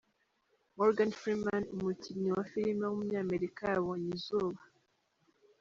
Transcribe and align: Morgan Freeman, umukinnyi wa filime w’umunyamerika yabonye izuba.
Morgan 0.77 1.11
Freeman, 1.19 1.63
umukinnyi 1.75 2.29
wa 2.35 2.43
filime 2.51 2.83
w’umunyamerika 2.85 3.61
yabonye 3.73 4.09
izuba. 4.17 4.61